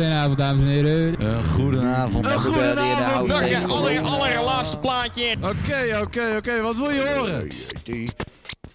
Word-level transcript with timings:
Goedenavond, 0.00 0.36
dames 0.38 0.60
en 0.60 0.66
heren. 0.66 1.20
Een 1.24 1.44
goedenavond. 1.44 2.26
Een 2.26 2.32
goedenavond, 2.38 3.28
Dank 3.30 3.48
je, 3.48 3.66
aller, 3.66 4.00
allerlaatste 4.00 4.78
plaatje. 4.78 5.36
Oké, 5.40 5.98
oké, 6.02 6.34
oké. 6.36 6.60
Wat 6.60 6.76
wil 6.76 6.90
je 6.90 7.14
horen? 7.16 7.48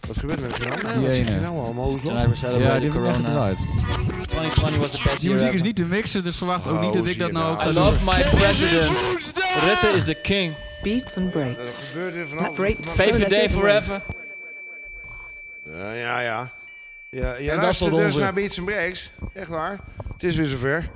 Wat 0.07 0.17
gebeurt 0.17 0.41
er 0.41 0.47
met 0.47 0.57
Wat 0.95 1.05
zeg 1.13 1.27
je 1.27 1.39
nou 1.41 1.57
allemaal? 1.59 1.85
Hoe 1.85 1.95
is 1.95 2.01
het? 2.01 2.09
Tonight 2.11 2.41
we're 2.41 2.59
Ja, 2.59 2.79
die 2.79 2.89
corona. 2.91 3.13
gedraaid. 3.13 3.57
2020 3.57 4.77
was 4.79 4.91
the 4.91 4.99
best 5.03 5.19
Die 5.19 5.29
year 5.29 5.39
muziek 5.39 5.53
is 5.53 5.61
niet 5.61 5.75
te 5.75 5.85
mixen, 5.85 6.23
dus 6.23 6.37
verwacht 6.37 6.67
ook 6.67 6.75
Oh, 6.75 6.81
niet 6.81 6.93
dat 6.93 7.07
ik 7.07 7.19
dat 7.19 7.31
nou 7.31 7.43
nou. 7.43 7.53
ook 7.55 7.61
I 7.61 7.63
ga 7.65 7.71
doen. 7.71 7.83
love 7.83 7.99
my 8.05 8.39
president. 8.39 8.91
Rutte 9.63 9.87
is 9.97 10.05
the 10.05 10.13
king. 10.21 10.55
Beats 10.83 11.17
and 11.17 11.31
breaks. 11.31 11.81
er 11.95 12.37
That 12.37 12.53
breaks 12.53 12.91
VVD 12.91 13.31
everyone- 13.31 13.49
forever. 13.49 14.01
Ja, 15.73 15.93
ja, 15.93 16.19
ja. 16.19 16.51
Ja, 17.09 17.35
je 17.35 17.45
dat 17.45 17.55
is 17.57 17.61
luistert 17.63 17.91
wat 17.91 17.99
dus 18.01 18.15
naar 18.15 18.33
Beats 18.33 18.57
and 18.57 18.65
Breaks. 18.67 19.11
Echt 19.33 19.47
waar. 19.47 19.79
Het 20.13 20.23
is 20.23 20.35
weer 20.35 20.45
zover. 20.45 20.89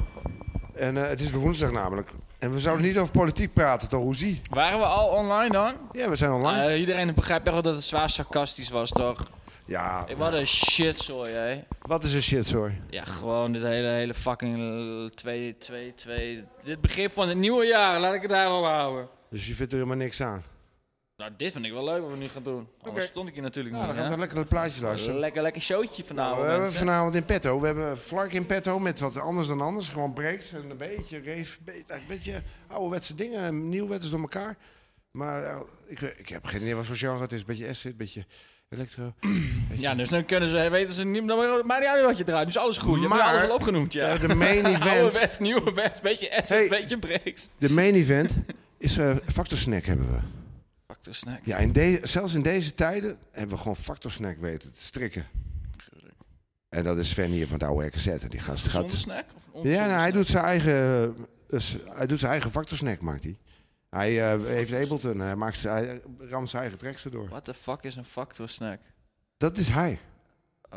En 0.75 0.97
eh, 1.03 1.09
het 1.09 1.19
is 1.19 1.31
weer 1.31 1.39
woensdag 1.41 1.71
namelijk. 1.71 2.09
En 2.39 2.53
we 2.53 2.59
zouden 2.59 2.85
niet 2.85 2.97
over 2.97 3.11
politiek 3.11 3.53
praten, 3.53 3.89
toch? 3.89 4.01
Hoe 4.01 4.15
zie? 4.15 4.41
Waren 4.49 4.79
we 4.79 4.85
al 4.85 5.07
online 5.07 5.51
dan? 5.51 5.73
Ja, 5.91 6.09
we 6.09 6.15
zijn 6.15 6.31
online. 6.31 6.63
Eh, 6.67 6.79
iedereen 6.79 7.13
begrijpt 7.13 7.43
echt 7.45 7.53
wel 7.53 7.63
dat 7.63 7.73
het 7.73 7.83
zwaar 7.83 8.09
sarcastisch 8.09 8.69
was, 8.69 8.89
toch? 8.89 9.23
ja, 9.65 10.05
Ik 10.07 10.17
wat 10.17 10.33
een 10.33 10.47
shitzooi, 10.47 11.31
hè. 11.31 11.63
wat 11.81 12.03
is 12.03 12.13
een 12.13 12.21
shit, 12.21 12.45
sorry. 12.47 12.81
Ja, 12.89 13.03
gewoon 13.03 13.51
dit 13.51 13.61
hele, 13.63 13.87
hele 13.87 14.13
fucking 14.13 15.11
2, 15.13 15.57
2, 15.57 15.93
2. 15.95 16.43
Dit 16.63 16.81
begin 16.81 17.09
van 17.09 17.27
het 17.27 17.37
nieuwe 17.37 17.65
jaar, 17.65 17.99
laat 17.99 18.13
ik 18.13 18.21
het 18.21 18.29
daarop 18.31 18.63
houden. 18.63 19.07
Dus 19.29 19.47
je 19.47 19.55
vindt 19.55 19.71
er 19.71 19.77
helemaal 19.77 19.97
niks 19.99 20.21
aan. 20.21 20.43
Nou, 21.17 21.31
dit 21.37 21.51
vind 21.51 21.65
ik 21.65 21.71
wel 21.71 21.83
leuk 21.83 22.01
wat 22.01 22.11
we 22.11 22.17
nu 22.17 22.27
gaan 22.27 22.43
doen. 22.43 22.67
Anders 22.81 23.05
stond 23.05 23.27
ik 23.27 23.33
hier 23.33 23.43
natuurlijk 23.43 23.75
Nou, 23.75 23.87
dan 23.87 23.95
niet, 23.95 24.05
gaan 24.05 24.13
we 24.13 24.19
lekker 24.19 24.37
het 24.37 24.47
plaatje 24.47 24.81
luisteren. 24.81 25.19
Lekker, 25.19 25.41
lekker 25.41 25.61
showtje 25.61 26.03
Nou, 26.03 26.07
vanavond, 26.07 26.37
we 26.41 26.43
hebben 26.47 26.61
mensen. 26.61 26.79
vanavond 26.79 27.15
in 27.15 27.25
petto. 27.25 27.59
We 27.59 27.65
hebben 27.65 27.97
Flark 27.97 28.33
in 28.33 28.45
petto 28.45 28.79
met 28.79 28.99
wat 28.99 29.17
anders 29.19 29.47
dan 29.47 29.61
anders. 29.61 29.89
Gewoon 29.89 30.13
breaks 30.13 30.53
en 30.53 30.69
een 30.69 30.77
beetje 30.77 31.17
reef. 31.19 31.59
Een 31.87 31.99
beetje, 32.07 32.33
een 32.33 32.41
ouderwetse 32.67 33.15
dingen. 33.15 33.69
Nieuwwetters 33.69 34.11
door 34.11 34.19
elkaar. 34.19 34.57
Maar 35.11 35.43
eh, 35.43 35.59
ik, 35.87 36.01
ik 36.01 36.29
heb 36.29 36.45
geen 36.45 36.61
idee 36.61 36.75
wat 36.75 36.85
voor 36.85 36.95
genre 36.95 37.21
het 37.21 37.31
is. 37.31 37.45
Beetje 37.45 37.67
acid, 37.67 37.97
beetje 37.97 38.25
electro. 38.69 39.13
Ja, 39.77 39.95
dus 39.95 40.09
dan 40.09 40.25
kunnen 40.25 40.49
ze, 40.49 40.69
weten 40.69 40.93
ze 40.93 41.05
niet, 41.05 41.27
dan 41.27 41.37
maakt 41.65 41.79
niet 41.79 41.89
uit 41.89 42.05
wat 42.05 42.17
je 42.17 42.23
draait. 42.23 42.45
Dus 42.45 42.57
alles 42.57 42.77
goed. 42.77 42.93
Je 42.95 42.99
hebt 43.07 43.13
Maar- 43.13 43.35
alles 43.37 43.49
al 43.49 43.55
opgenoemd, 43.55 43.93
ja. 43.93 44.17
De 44.17 44.35
main 44.35 44.65
event, 44.75 44.99
Oude 44.99 45.19
west, 45.19 45.39
nieuwe 45.39 45.73
west, 45.73 46.01
beetje 46.01 46.31
acid, 46.37 46.47
Hey. 46.49 46.67
beetje 46.67 46.97
breaks. 46.99 47.49
de 47.57 47.69
main 47.71 47.93
event 47.93 48.37
is 48.77 48.97
eh 48.97 49.15
Factor 49.33 49.57
Snack 49.57 49.83
hebben 49.85 50.11
we. 50.11 50.19
Factor 50.87 51.15
snack. 51.15 51.39
Ja, 51.43 51.57
in 51.57 51.99
zelfs 52.03 52.33
in 52.33 52.41
deze 52.41 52.73
tijden 52.73 53.17
hebben 53.31 53.55
we 53.55 53.61
gewoon 53.61 53.77
Factor 53.77 54.11
Snack 54.11 54.37
weten 54.37 54.73
te 54.73 54.81
strikken. 54.81 55.25
En 56.69 56.83
dat 56.83 56.97
is 56.97 57.09
Sven 57.09 57.31
hier 57.31 57.47
van 57.47 57.59
de 57.59 57.65
oude 57.65 57.85
RKZ. 57.85 58.07
En 58.07 58.29
die 58.29 58.39
gast 58.39 58.67
gaat... 58.67 58.91
snack? 58.91 59.25
Of 59.51 59.63
Ja, 59.63 59.85
nou, 59.85 59.99
hij 59.99 60.11
doet 60.11 60.27
zijn 60.27 60.43
eigen, 60.43 61.15
dus, 61.47 61.75
hij 61.89 62.07
doet 62.07 62.19
zijn 62.19 62.31
eigen 62.31 62.51
Factor 62.51 62.77
Snack, 62.77 63.01
maakt 63.01 63.23
hij. 63.23 63.37
Hij 63.89 64.33
eh, 64.33 64.45
heeft 64.45 64.73
Ableton, 64.73 65.19
hij, 65.19 65.35
maakt 65.35 65.57
zijn, 65.57 65.85
hij 65.85 66.01
ramt 66.29 66.49
zijn 66.49 66.61
eigen 66.61 66.79
tracks 66.79 67.05
erdoor. 67.05 67.27
What 67.29 67.45
the 67.45 67.53
fuck 67.53 67.83
is 67.83 67.95
een 67.95 68.05
factor 68.05 68.49
snack? 68.49 68.79
Dat 69.37 69.57
is 69.57 69.69
hij. 69.69 69.99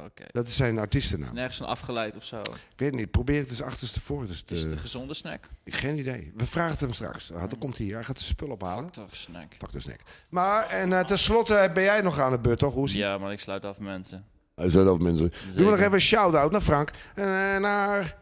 Oké. 0.04 0.24
Dat 0.32 0.46
is 0.46 0.56
zijn 0.56 0.78
artiestennaam. 0.78 1.34
Nergens 1.34 1.56
van 1.56 1.66
afgeleid 1.66 2.16
of 2.16 2.24
zo. 2.24 2.40
Ik 2.40 2.76
weet 2.76 2.94
niet, 2.94 3.10
probeer 3.10 3.40
het 3.40 3.48
eens 3.48 3.62
achterstevoren. 3.62 4.26
Dus 4.26 4.44
Is 4.46 4.62
het 4.62 4.72
een 4.72 4.78
gezonde 4.78 5.14
snack? 5.14 5.48
geen 5.64 5.98
idee. 5.98 6.32
We 6.36 6.46
vragen 6.46 6.70
het 6.70 6.80
hem 6.80 6.92
straks. 6.92 7.32
Ah, 7.32 7.48
Dan 7.48 7.58
komt 7.58 7.76
hij 7.76 7.86
hier. 7.86 7.94
Hij 7.94 8.04
gaat 8.04 8.18
zijn 8.18 8.30
spul 8.30 8.48
ophalen. 8.50 8.84
Factor 8.84 9.06
snack. 9.10 9.52
Factor 9.58 9.80
Snack. 9.80 10.00
Maar, 10.30 10.66
en 10.68 10.90
uh, 10.90 11.00
tenslotte 11.00 11.70
ben 11.74 11.82
jij 11.82 12.00
nog 12.00 12.18
aan 12.18 12.30
de 12.30 12.38
beurt, 12.38 12.58
toch? 12.58 12.74
Hoe? 12.74 12.96
Ja, 12.96 13.18
maar 13.18 13.32
ik 13.32 13.40
sluit 13.40 13.64
af 13.64 13.78
mensen. 13.78 14.24
Hij 14.54 14.68
zei 14.68 14.84
dat 14.84 14.98
mensen. 15.00 15.32
Zeker. 15.52 15.70
nog 15.70 15.78
even 15.78 15.92
een 15.92 16.00
shout-out 16.00 16.50
naar 16.50 16.60
Frank. 16.60 16.90
En 17.14 17.24
eh, 17.24 17.60
naar... 17.60 18.16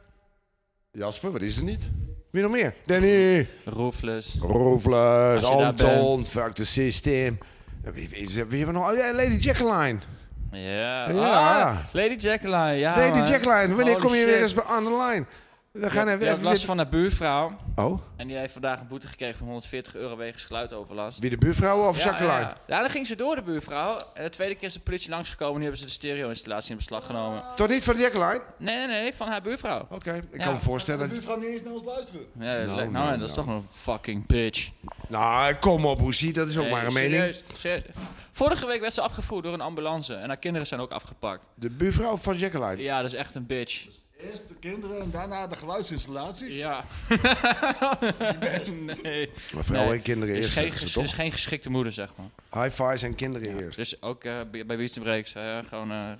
Jasper, 0.90 1.32
wat 1.32 1.40
is 1.40 1.56
er 1.56 1.62
niet? 1.62 1.88
Wie 2.30 2.42
nog 2.42 2.52
meer? 2.52 2.74
Danny. 2.86 3.48
Roofless. 3.64 4.36
Roefles, 4.40 5.40
daar 5.42 5.50
Anton, 5.50 6.26
Fuck 6.26 6.52
the 6.52 6.64
System. 6.66 7.38
Wie, 7.92 8.08
wie, 8.08 8.26
wie 8.28 8.36
hebben 8.38 8.66
we 8.66 8.72
nog? 8.72 8.90
Oh, 8.90 8.96
ja, 8.96 9.12
Lady 9.14 9.36
Jacqueline. 9.36 9.98
Ja. 10.52 11.10
Ja. 11.10 11.62
Ah, 11.62 11.76
Lady 11.92 12.14
Jacqueline, 12.14 12.78
ja. 12.78 12.96
Lady. 12.96 13.18
Jacqueline, 13.30 13.74
wanneer 13.74 13.94
Holy 13.94 14.06
kom 14.06 14.14
je 14.14 14.22
shit. 14.22 14.26
weer 14.26 14.42
eens 14.42 14.54
bij 14.54 14.64
aan 14.64 14.84
de 14.84 14.90
line? 14.90 15.24
We 15.80 15.90
gaan 15.90 16.08
even... 16.08 16.32
even 16.32 16.42
last 16.44 16.64
van 16.64 16.76
haar 16.76 16.88
buurvrouw. 16.88 17.52
Oh, 17.76 18.00
En 18.16 18.26
die 18.26 18.36
heeft 18.36 18.52
vandaag 18.52 18.80
een 18.80 18.86
boete 18.86 19.08
gekregen 19.08 19.36
van 19.36 19.46
140 19.46 19.94
euro 19.96 20.16
wegens 20.16 20.44
geluidoverlast. 20.44 21.18
wie 21.18 21.30
de 21.30 21.36
buurvrouw 21.36 21.88
of 21.88 21.98
Ja, 21.98 22.04
Jacqueline? 22.04 22.38
ja. 22.40 22.56
ja, 22.66 22.80
dan 22.80 22.90
ging 22.90 23.06
ze 23.06 23.16
door, 23.16 23.34
de 23.34 23.42
buurvrouw. 23.42 23.96
En 24.14 24.22
de 24.24 24.28
tweede 24.30 24.54
keer 24.54 24.68
is 24.68 24.72
de 24.74 24.80
politie 24.80 25.10
langsgekomen. 25.10 25.54
Nu 25.56 25.62
hebben 25.62 25.78
ze 25.80 25.84
de 25.86 25.90
stereo-installatie 25.92 26.70
in 26.70 26.76
beslag 26.76 27.06
genomen. 27.06 27.42
Toch 27.56 27.68
niet 27.68 27.84
van 27.84 27.94
de 27.94 28.00
Jacqueline? 28.00 28.42
Nee, 28.58 28.76
nee, 28.86 29.00
nee, 29.00 29.14
van 29.14 29.28
haar 29.28 29.42
buurvrouw. 29.42 29.86
Oké, 29.90 30.12
ik 30.14 30.24
Ja. 30.38 30.44
kan 30.44 30.52
me 30.52 30.58
voorstellen. 30.60 31.08
buurvrouw 31.08 31.36
niet 31.38 31.48
eens 31.48 31.62
naar 31.62 31.72
ons 31.72 31.84
luisteren. 31.84 32.20
Ja, 32.32 32.42
nou, 32.42 32.66
nou, 32.66 32.76
nou, 32.76 32.90
dat 32.92 32.92
nou. 33.16 33.22
is 33.22 33.32
toch 33.32 33.46
een 33.46 33.66
fucking 33.70 34.26
bitch. 34.26 34.68
Nou, 35.08 35.54
kom 35.54 35.84
op, 35.86 36.00
hoe 36.00 36.14
zie 36.14 36.32
dat 36.32 36.48
is 36.48 36.56
ook 36.56 36.62
Nee, 36.62 36.72
maar 36.72 36.86
een 36.86 36.92
mening. 36.92 37.14
serieus, 37.16 37.42
serieus. 37.56 37.84
Vorige 38.32 38.66
week 38.66 38.80
werd 38.80 38.94
ze 38.94 39.00
afgevoerd 39.00 39.44
door 39.44 39.52
een 39.52 39.60
ambulance. 39.60 40.14
En 40.14 40.28
haar 40.28 40.36
kinderen 40.36 40.66
zijn 40.66 40.80
ook 40.80 40.90
afgepakt. 40.90 41.44
De 41.54 41.70
buurvrouw 41.70 42.16
van 42.16 42.36
Jacqueline. 42.36 42.82
Ja, 42.82 42.96
dat 43.02 43.12
is 43.12 43.18
echt 43.18 43.34
een 43.34 43.46
bitch. 43.46 43.86
Eerst 44.20 44.48
de 44.48 44.54
kinderen 44.60 45.00
en 45.00 45.10
daarna 45.10 45.46
de 45.46 45.56
geluidsinstallatie. 45.56 46.54
Ja. 46.54 46.84
nee. 49.02 49.30
Maar 49.54 49.64
vrouwen 49.64 49.88
Nee, 49.90 49.96
en 49.98 50.02
kinderen 50.02 50.34
Is 50.36 50.44
eerst, 50.44 50.52
geen, 50.58 50.62
zeggen 50.62 50.78
ze 50.78 50.84
ges- 50.84 50.92
toch? 50.92 51.04
is 51.04 51.12
geen 51.12 51.32
geschikte 51.32 51.70
moeder, 51.70 51.92
zeg 51.92 52.10
maar. 52.16 52.62
High 52.62 52.74
fives 52.82 53.02
en 53.02 53.14
kinderen 53.14 53.58
eerst. 53.62 53.76
Dus 53.76 54.02
ook 54.02 54.24
eh, 54.24 54.34
bij 54.50 54.66
bij 54.66 54.76
Beats 54.76 54.98
Breaks, 54.98 55.34
eh, 55.34 55.58
gewoon 55.68 55.90
eh, 55.90 56.12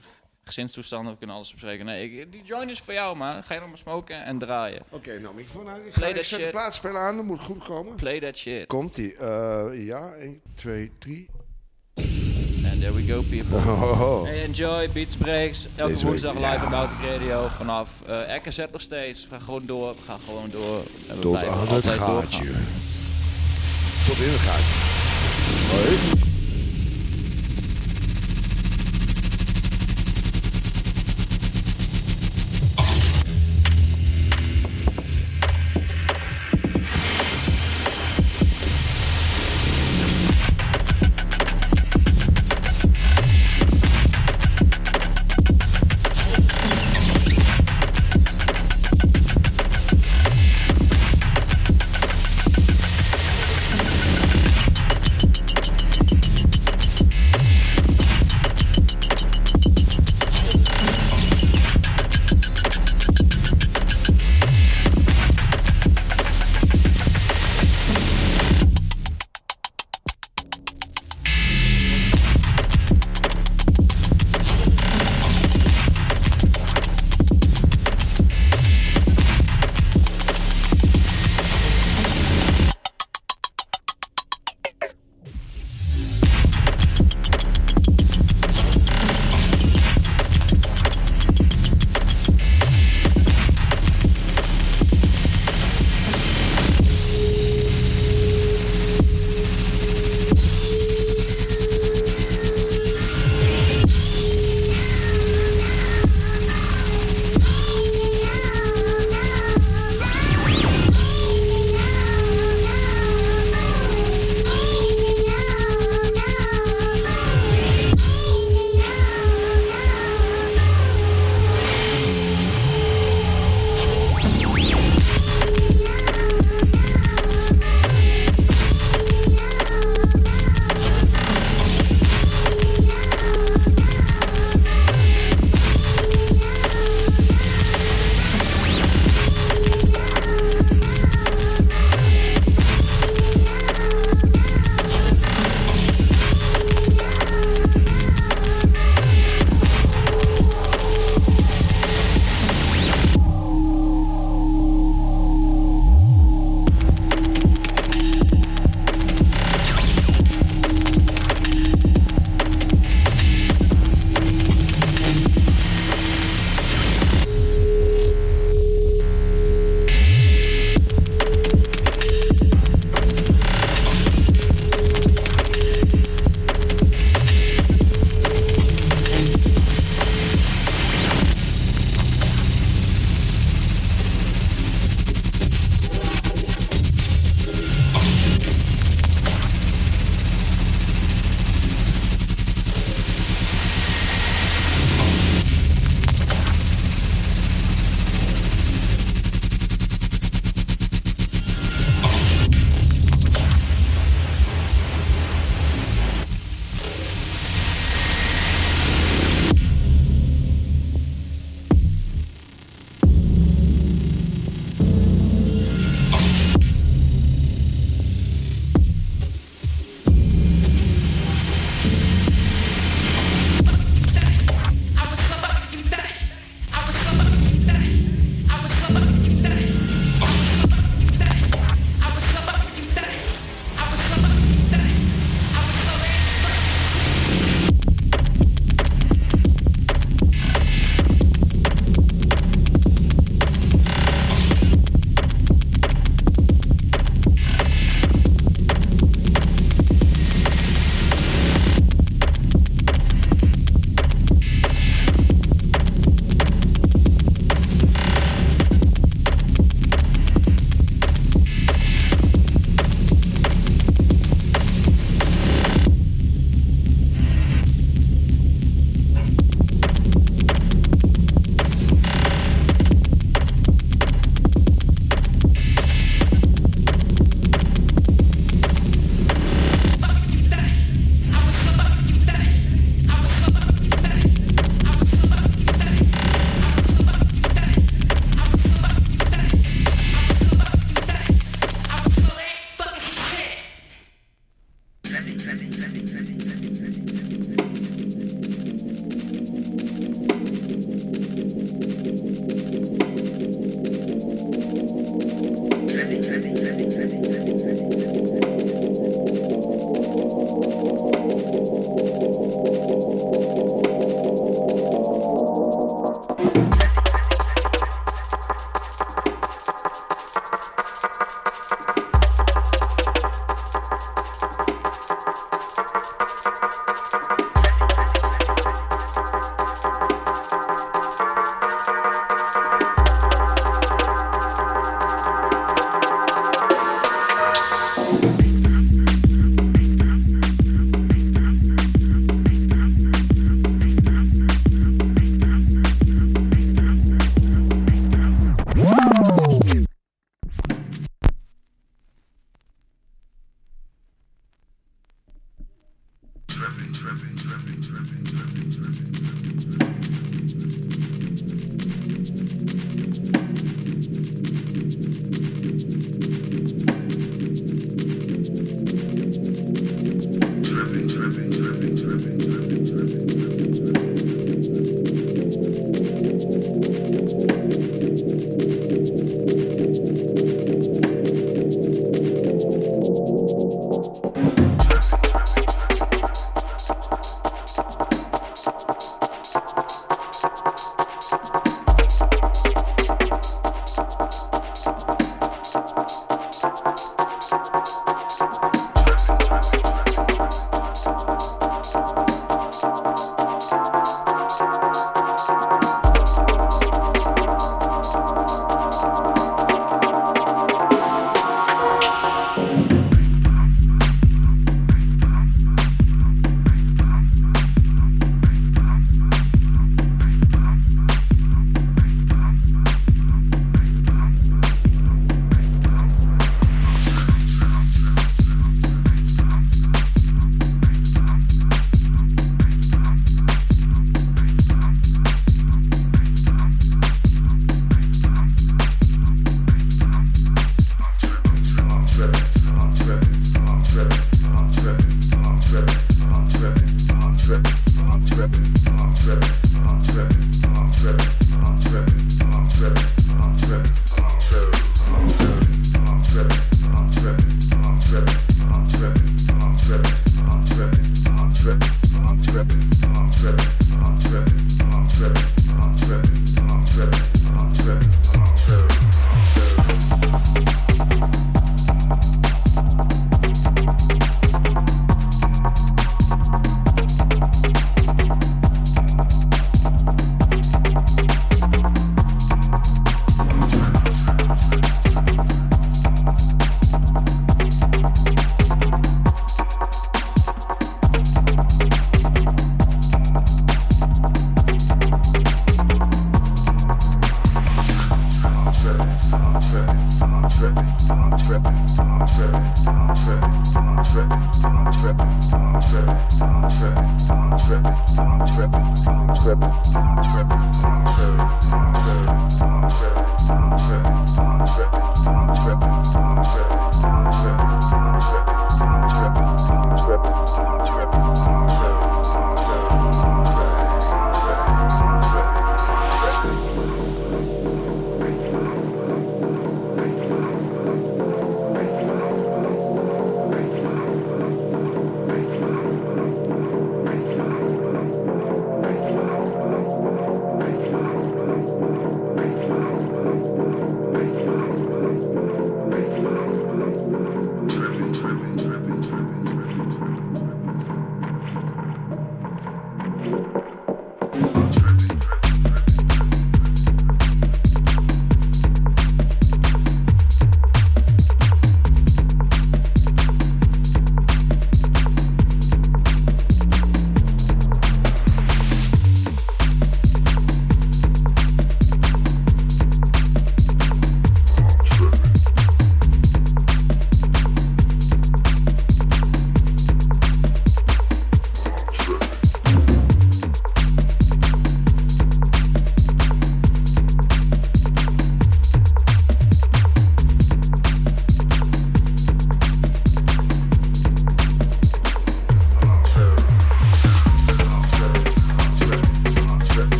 gezinstoestanden, 0.45 1.13
we 1.13 1.19
kunnen 1.19 1.37
alles 1.37 1.53
bespreken. 1.53 1.85
Nee, 1.87 2.11
ik, 2.11 2.33
die 2.33 2.43
joint 2.43 2.71
is 2.71 2.81
voor 2.81 2.93
jou, 2.95 3.17
man. 3.17 3.43
Ga 3.45 3.55
je 3.55 3.61
nog 3.61 3.69
maar 3.69 3.79
smoken 3.79 4.25
en 4.25 4.39
draaien. 4.39 4.83
Oké, 4.89 5.19
nou, 5.19 5.35
microfoon 5.35 5.69
uit. 5.69 5.87
Ik, 5.87 5.93
Play 5.93 6.03
ga, 6.05 6.09
ik 6.09 6.15
that 6.17 6.25
zet 6.25 6.53
de 6.53 6.71
shit. 6.73 6.95
aan, 6.97 7.17
dat 7.17 7.25
moet 7.25 7.43
goed 7.43 7.65
komen. 7.65 7.95
Play 7.95 8.21
that 8.21 8.37
shit. 8.37 8.67
Komt-ie. 8.67 9.15
Eh, 9.17 9.87
ja, 9.87 10.13
1, 10.13 10.41
2, 10.55 10.93
3. 10.99 11.29
And 12.77 12.85
there 12.85 12.93
we 12.93 13.07
go, 13.07 13.23
people. 13.23 13.59
Oh. 13.59 14.25
Hey, 14.27 14.45
enjoy 14.45 14.89
Beats 14.93 15.17
Breaks. 15.17 15.67
Elke 15.77 15.93
Deze 15.93 15.95
week, 15.95 16.21
woensdag 16.23 16.35
live 16.35 16.71
ja. 16.71 16.83
op 16.83 16.91
Radio 17.03 17.49
vanaf 17.57 17.89
eh 18.07 18.37
RKZ 18.37 18.59
nog 18.73 18.81
steeds. 18.81 19.23
We 19.23 19.29
gaan 19.31 19.41
gewoon 19.41 19.63
door, 19.67 19.91
we 19.91 20.03
gaan 20.07 20.19
gewoon 20.25 20.51
door. 20.51 20.79
En 21.09 21.15
we 21.17 21.21
Tot 21.21 21.37
aan 21.37 21.43
het 21.43 21.87
gaatje. 21.87 22.45
doorgaan. 22.45 22.67
Tot 24.07 24.17
in 24.19 24.31
het 24.33 24.41
gaatje. 24.41 24.75
Hoi. 25.71 26.26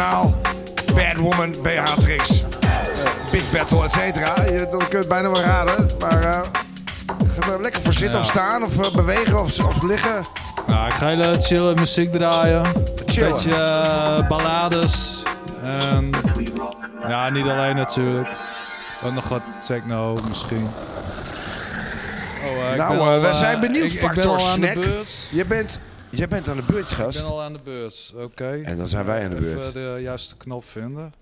Abanaal, 0.00 0.34
Bad 0.94 1.16
Woman, 1.16 1.54
Beatrix, 1.62 2.40
Big 3.32 3.42
Battle, 3.52 3.84
et 3.84 3.92
cetera. 3.92 4.42
Je- 4.44 4.66
Dan 4.70 4.78
kun 4.78 4.88
je 4.90 4.96
het 4.96 5.08
bijna 5.08 5.30
wel 5.30 5.40
raden. 5.42 5.86
Maar 6.00 6.22
eh 6.22 6.40
ga 7.40 7.52
er 7.52 7.60
lekker 7.60 7.82
voor 7.82 7.92
zitten 7.92 8.16
Ja. 8.16 8.22
of 8.22 8.26
staan 8.30 8.62
of 8.62 8.80
eh, 8.80 8.90
bewegen 8.92 9.40
of, 9.40 9.58
of 9.64 9.82
liggen. 9.82 10.22
Nou, 10.66 10.86
ik 10.88 10.92
ga 10.94 11.06
hele 11.06 11.36
chille 11.40 11.74
muziek 11.74 12.12
draaien. 12.12 12.62
Chillen. 13.06 13.30
Beetje 13.30 13.54
eh, 13.54 14.28
ballades. 14.28 15.22
En 15.62 16.10
ja, 17.08 17.28
niet 17.30 17.46
alleen 17.46 17.76
natuurlijk. 17.76 18.28
Ook 19.04 19.12
nog 19.12 19.28
wat 19.28 19.42
techno 19.66 20.18
misschien. 20.28 20.68
Oh, 22.44 22.70
ik 22.72 22.76
Nou, 22.76 22.96
ben 22.96 23.06
al, 23.06 23.20
we 23.20 23.34
zijn 23.34 23.60
benieuwd, 23.60 23.84
ik, 23.84 23.92
ik 23.92 24.00
ben 24.00 24.08
Factor 24.14 24.32
al 24.36 24.46
aan 24.46 24.54
Snack. 24.54 24.74
de 24.74 24.80
beurt. 24.80 25.10
Je 25.30 25.44
bent, 25.44 25.78
je 26.10 26.28
bent 26.28 26.48
aan 26.48 26.56
de 26.56 26.62
beurt, 26.66 26.90
Ik 26.90 26.96
gast. 26.96 27.22
ben 27.22 27.30
al 27.30 27.42
aan 27.42 27.52
de 27.52 27.60
beurt, 27.64 27.79
oké. 28.14 28.60
En 28.64 28.76
dan 28.76 28.88
zijn 28.88 29.04
wij 29.04 29.24
aan 29.24 29.30
de 29.30 29.36
beurt. 29.36 29.58
Even 29.58 29.72
de 29.72 29.98
juiste 30.02 30.36
knop 30.36 30.64
vinden. 30.64 31.12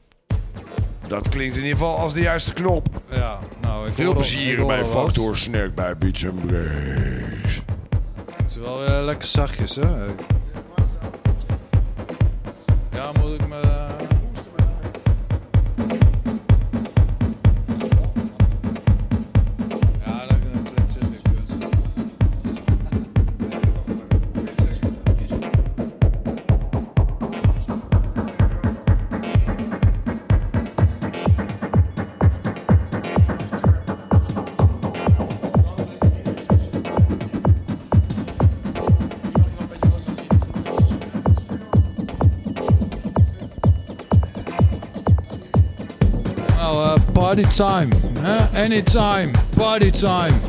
Dat 1.07 1.29
klinkt 1.29 1.57
in 1.57 1.63
ieder 1.63 1.79
geval 1.79 1.97
als 1.97 2.15
de 2.15 2.21
juiste 2.21 2.53
knop. 2.53 2.89
Ja, 3.11 3.41
nou, 3.61 3.89
ik 3.89 3.95
Veel 3.95 4.15
plezier 4.15 4.67
bij. 4.67 4.85
Factor 4.85 5.37
Snack 5.37 5.75
bij 5.75 5.97
Beats 5.97 6.27
and 6.27 6.47
Breaks. 6.47 7.63
Het 8.37 8.51
is 8.51 8.57
wel 8.57 8.85
eh, 8.85 9.05
lekker 9.05 9.29
zachtjes, 9.29 9.77
hè? 9.77 10.07
Time. 47.59 47.91
Hè? 48.23 48.65
Anytime. 48.65 49.33
Party 49.57 49.91
time. 49.91 50.48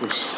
this. 0.00 0.29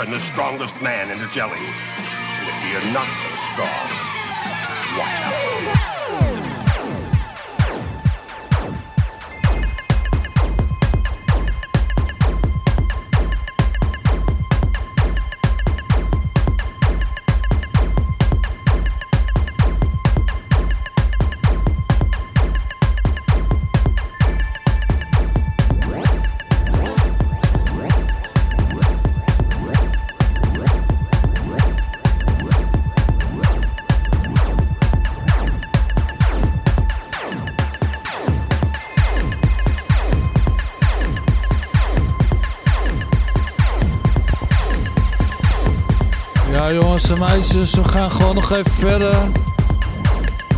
Turn 0.00 0.10
the 0.10 0.20
strongest 0.20 0.80
man 0.80 1.10
into 1.10 1.26
jelly. 1.28 1.58
And 1.58 2.48
if 2.48 2.72
you're 2.72 2.92
not 2.92 3.06
so 3.06 3.28
strong, 3.52 4.09
en 47.10 47.18
meisjes, 47.18 47.74
we 47.74 47.84
gaan 47.84 48.10
gewoon 48.10 48.34
nog 48.34 48.52
even 48.52 48.70
verder. 48.70 49.14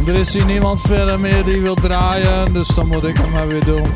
Er 0.06 0.14
is 0.14 0.32
hier 0.32 0.44
niemand 0.44 0.80
verder 0.80 1.20
meer 1.20 1.44
die 1.44 1.60
wil 1.60 1.74
draaien, 1.74 2.52
dus 2.52 2.68
dan 2.68 2.86
moet 2.86 3.06
ik 3.06 3.16
het 3.16 3.30
maar 3.30 3.48
weer 3.48 3.64
doen. 3.64 3.86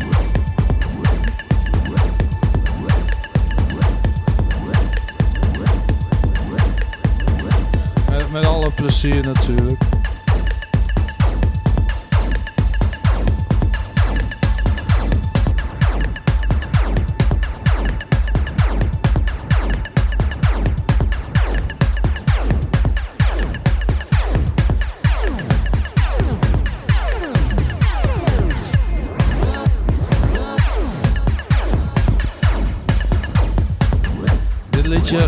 Met, 8.10 8.32
met 8.32 8.46
alle 8.46 8.70
plezier 8.70 9.24
natuurlijk. 9.24 9.95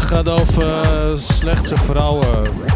Gaat 0.09 0.29
over 0.29 0.83
eh, 0.83 1.11
slechte 1.15 1.77
vrouwen. 1.77 2.68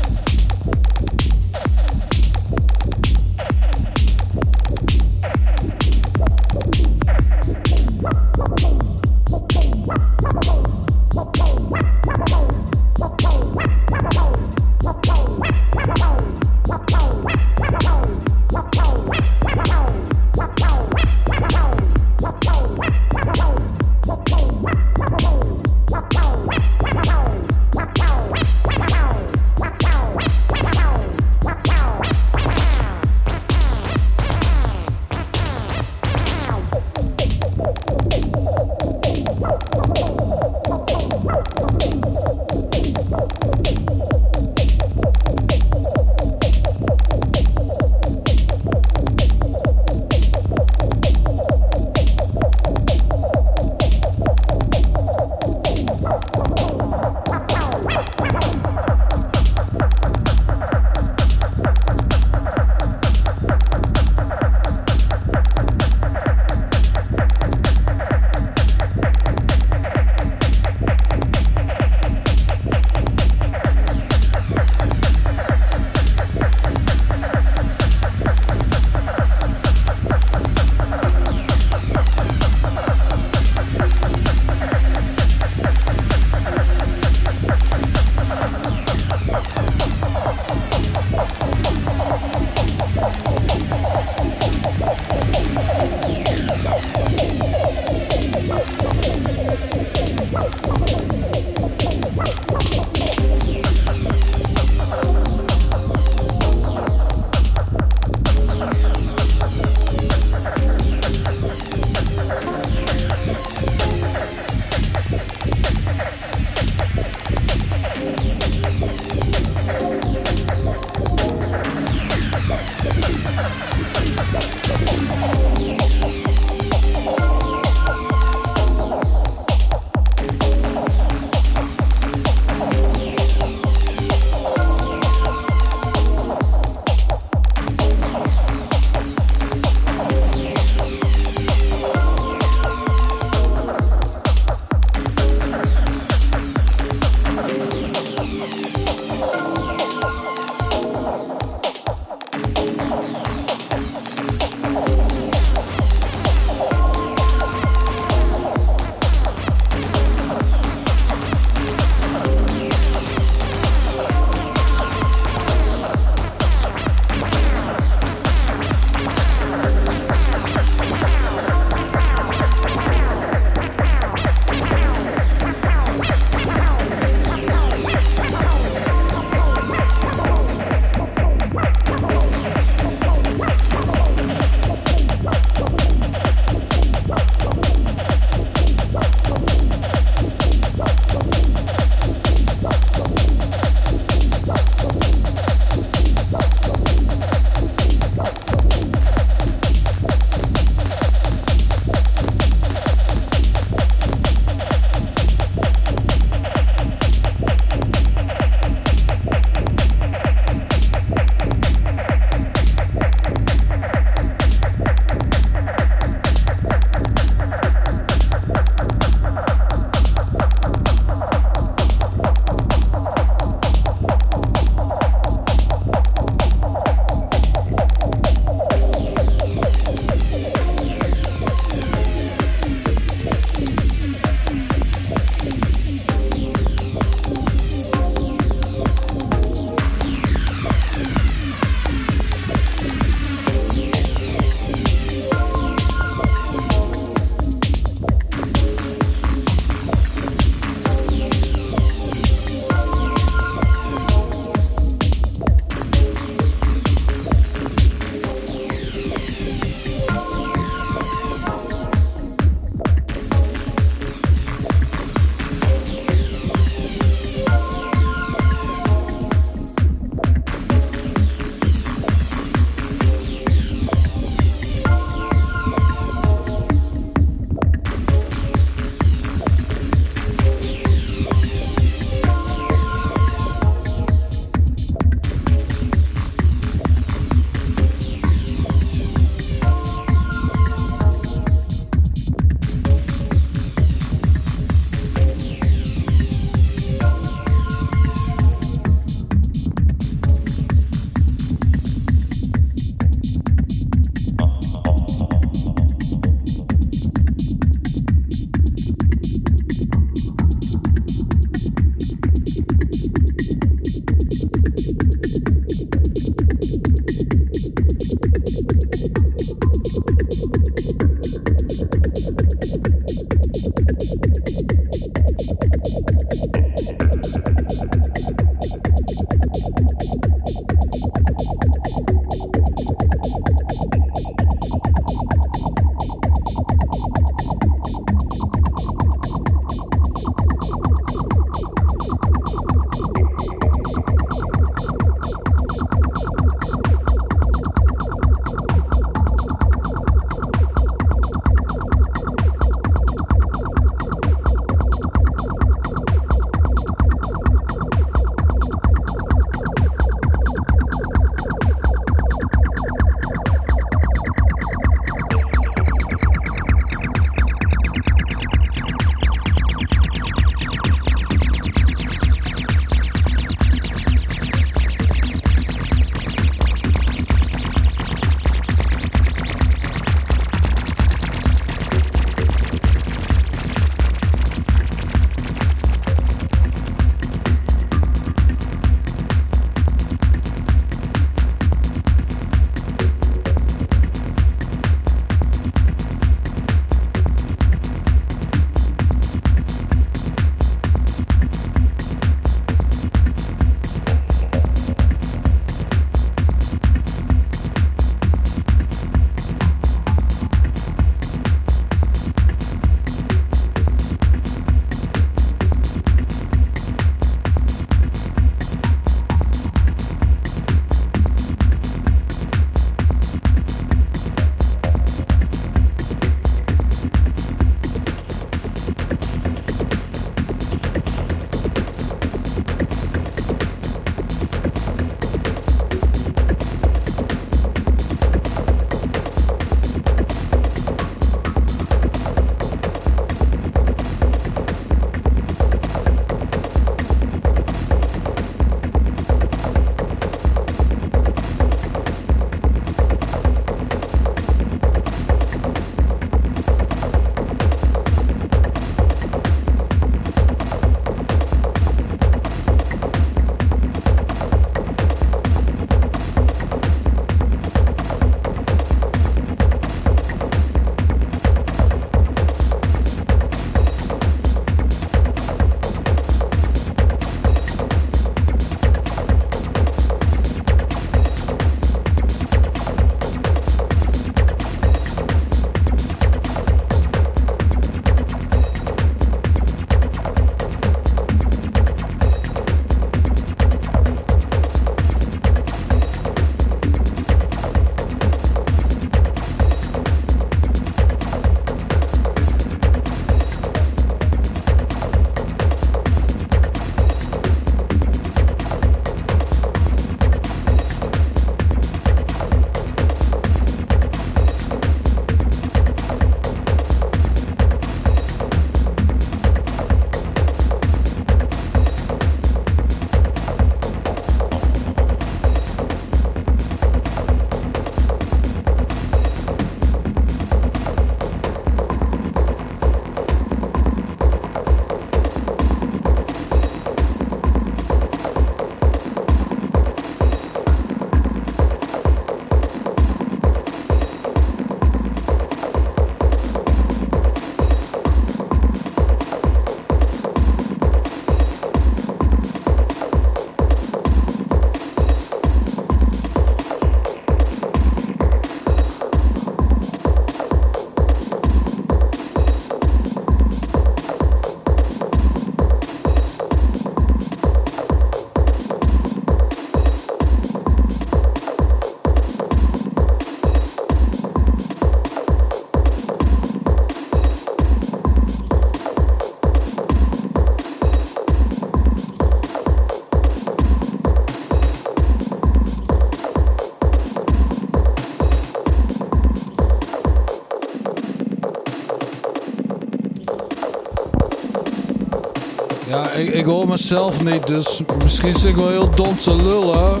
Ik, 596.18 596.44
hoor 596.44 596.68
mezelf 596.68 597.24
niet, 597.24 597.46
dus 597.46 597.80
misschien 598.02 598.34
zit 598.34 598.50
ik 598.50 598.56
wel 598.56 598.68
heel 598.68 598.90
dom 598.90 599.18
te 599.18 599.36
lullen. 599.36 600.00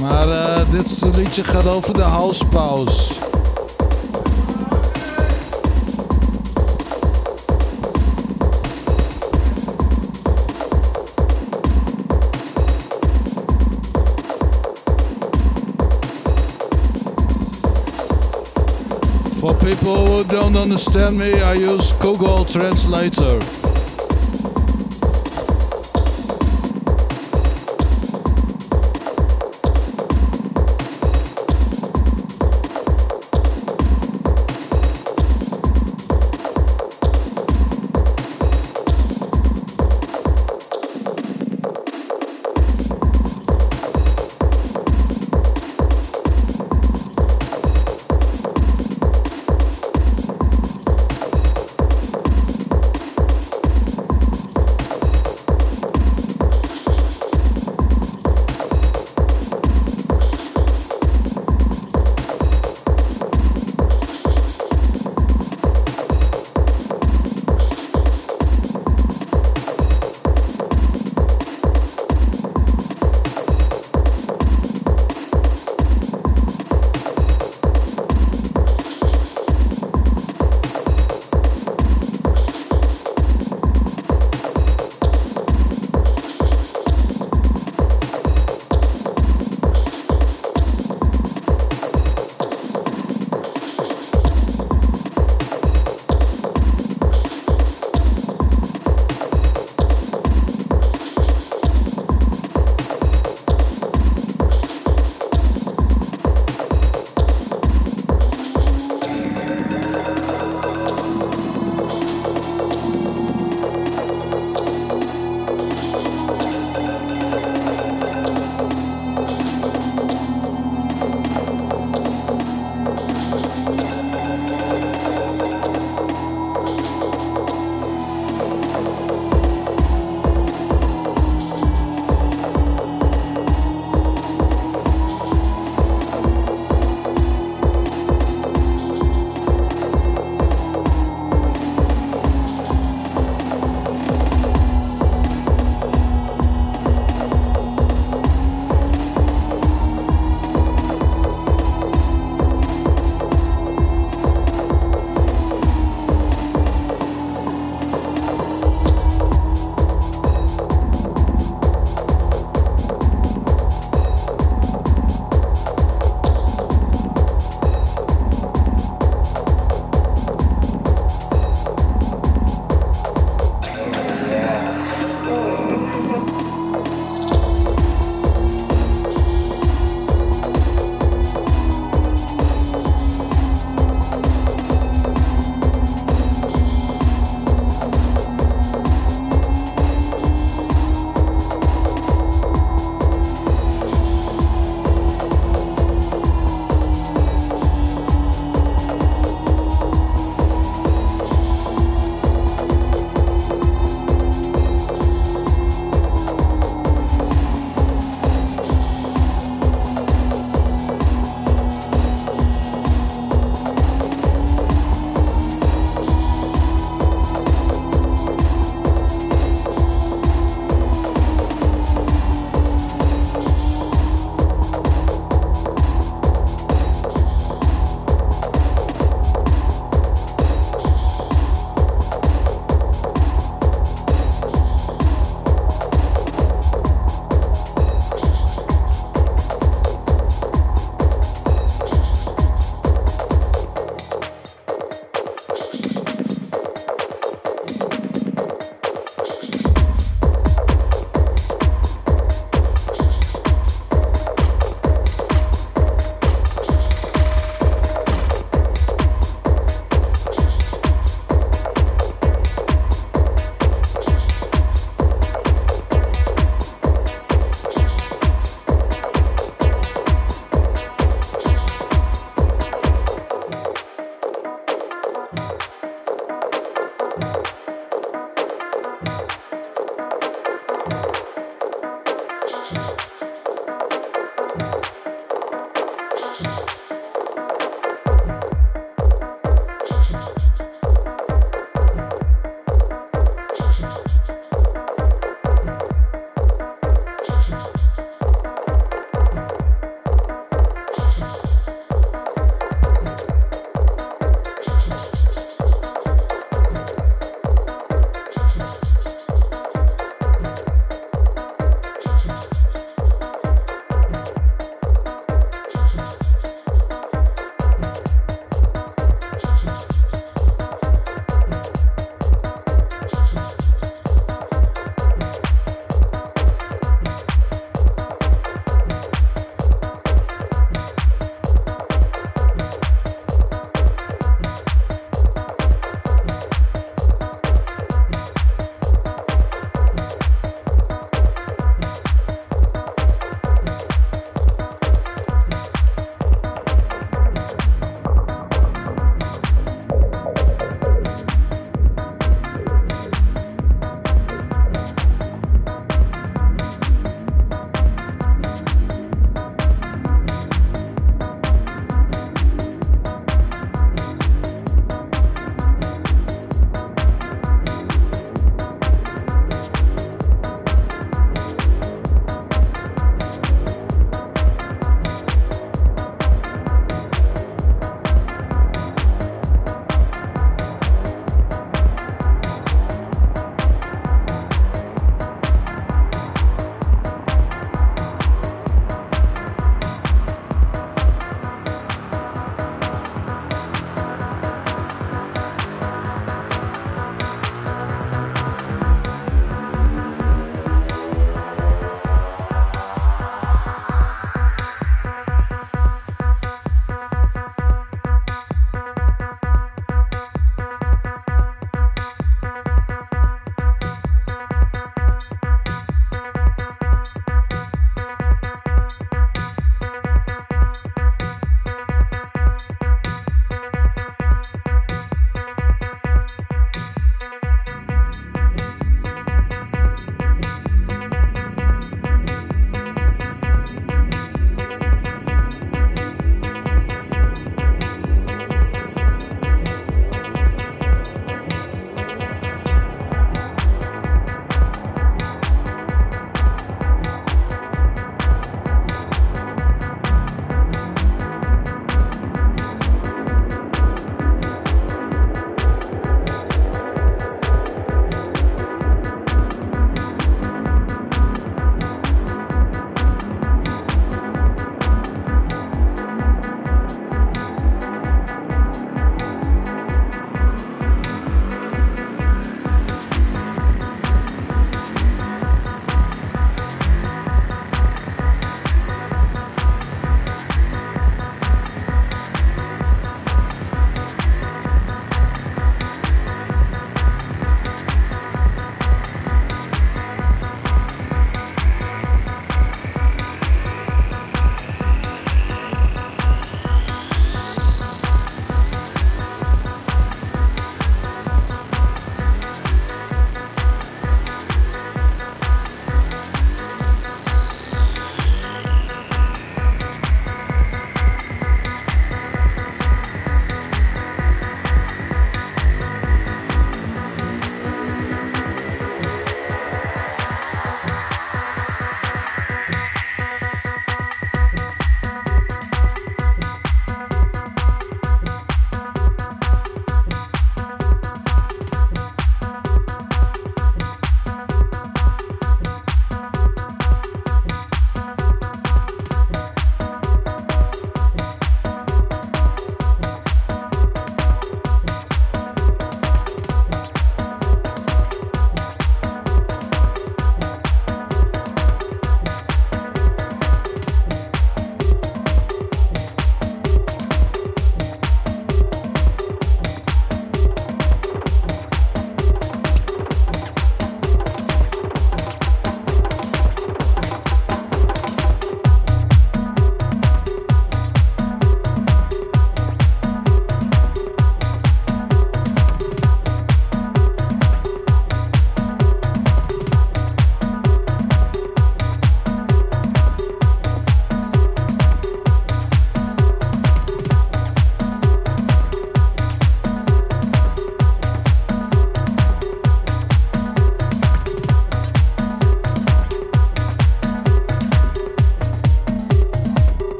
Maar 0.00 0.28
eh, 0.28 0.60
dit 0.70 1.02
liedje 1.16 1.44
gaat 1.44 1.66
over 1.66 1.94
de 1.94 2.02
housepaus. 2.02 3.12
For 19.38 19.54
people 19.54 19.94
who 19.94 20.24
don't 20.24 20.56
understand 20.56 21.16
me, 21.16 21.42
I 21.54 21.74
use 21.74 21.94
Google 21.98 22.44
Translator. 22.44 23.59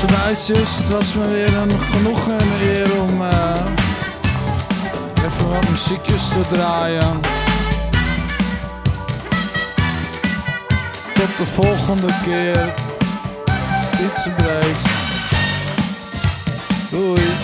Jongens 0.00 0.24
meisjes, 0.24 0.76
het 0.76 0.88
was 0.88 1.14
me 1.14 1.28
weer 1.28 1.56
een 1.56 1.80
genoegen 1.80 2.38
en 2.38 2.48
eer 2.60 3.00
om 3.00 3.22
eh, 3.22 3.64
even 5.26 5.50
wat 5.50 5.70
muziekjes 5.70 6.28
te 6.28 6.40
draaien. 6.52 7.20
Tot 11.12 11.36
de 11.36 11.46
volgende 11.46 12.12
keer. 12.24 12.74
Iets 14.04 14.28
breaks. 14.36 14.84
Doei. 16.90 17.37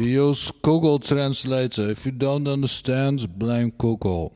We 0.00 0.12
use 0.12 0.50
Google 0.62 0.98
Translator. 0.98 1.90
If 1.90 2.06
you 2.06 2.12
don't 2.12 2.48
understand, 2.48 3.38
blame 3.38 3.68
Google. 3.76 4.32